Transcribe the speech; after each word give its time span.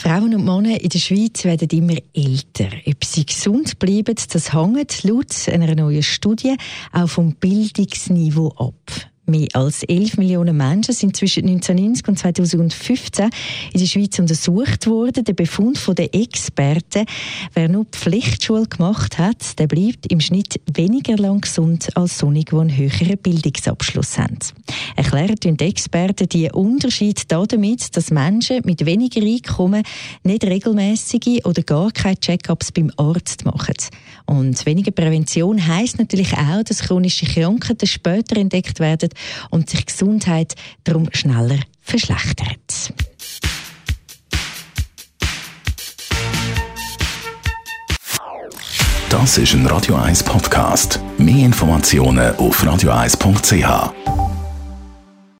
Frauen 0.00 0.34
und 0.34 0.46
Männer 0.46 0.80
in 0.80 0.88
der 0.88 0.98
Schweiz 0.98 1.44
werden 1.44 1.68
immer 1.68 1.98
älter. 2.14 2.70
Ob 2.86 3.04
sie 3.04 3.26
gesund 3.26 3.78
bleiben, 3.78 4.14
das 4.32 4.54
hängt 4.54 5.04
laut 5.04 5.46
einer 5.46 5.74
neuen 5.74 6.02
Studie 6.02 6.56
auch 6.90 7.06
vom 7.06 7.34
Bildungsniveau 7.34 8.48
ab. 8.56 9.09
Mehr 9.30 9.46
als 9.52 9.84
11 9.84 10.16
Millionen 10.16 10.56
Menschen 10.56 10.92
sind 10.92 11.16
zwischen 11.16 11.46
1990 11.46 12.08
und 12.08 12.18
2015 12.18 13.30
in 13.72 13.78
der 13.78 13.86
Schweiz 13.86 14.18
untersucht 14.18 14.88
worden. 14.88 15.22
Der 15.22 15.34
Befund 15.34 15.78
der 15.96 16.12
Experten, 16.12 17.06
wer 17.54 17.68
nur 17.68 17.84
die 17.84 17.96
Pflichtschule 17.96 18.66
gemacht 18.66 19.18
hat, 19.18 19.56
der 19.60 19.68
bleibt 19.68 20.10
im 20.10 20.18
Schnitt 20.18 20.60
weniger 20.74 21.16
lang 21.16 21.42
gesund 21.42 21.96
als 21.96 22.18
solche, 22.18 22.44
die 22.44 22.56
einen 22.56 22.76
höheren 22.76 23.18
Bildungsabschluss 23.18 24.18
haben. 24.18 24.38
Erklären 24.96 25.36
die 25.40 25.64
Experten 25.64 26.28
die 26.28 26.50
Unterschied 26.50 27.30
damit, 27.30 27.96
dass 27.96 28.10
Menschen 28.10 28.62
mit 28.64 28.84
weniger 28.84 29.22
Einkommen 29.22 29.84
nicht 30.24 30.42
regelmäßige 30.42 31.44
oder 31.44 31.62
gar 31.62 31.92
keine 31.92 32.18
Check-ups 32.18 32.72
beim 32.72 32.90
Arzt 32.96 33.44
machen. 33.44 33.76
Und 34.26 34.66
weniger 34.66 34.90
Prävention 34.90 35.64
heißt 35.64 36.00
natürlich 36.00 36.32
auch, 36.32 36.64
dass 36.64 36.80
chronische 36.80 37.26
Krankheiten 37.26 37.86
später 37.86 38.36
entdeckt 38.36 38.80
werden 38.80 39.10
und 39.50 39.70
sich 39.70 39.86
Gesundheit 39.86 40.54
darum 40.84 41.08
schneller 41.12 41.58
verschlechtert. 41.80 42.92
Das 49.10 49.38
ist 49.38 49.54
ein 49.54 49.66
Radio 49.66 49.96
1 49.96 50.22
Podcast. 50.22 51.00
Mehr 51.18 51.44
Informationen 51.46 52.34
auf 52.36 52.62
radio1.ch. 52.62 54.19